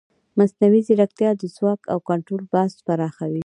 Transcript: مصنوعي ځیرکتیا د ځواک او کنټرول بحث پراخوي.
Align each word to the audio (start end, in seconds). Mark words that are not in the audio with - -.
مصنوعي 0.37 0.81
ځیرکتیا 0.87 1.29
د 1.37 1.43
ځواک 1.55 1.81
او 1.93 1.97
کنټرول 2.09 2.43
بحث 2.53 2.73
پراخوي. 2.85 3.39